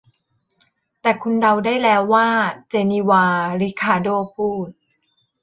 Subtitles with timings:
[1.01, 2.29] แต่คุณเดาได้แล้วว่า
[2.69, 3.25] 'เจนีวา'
[3.61, 4.67] ริคาร์โด้พูด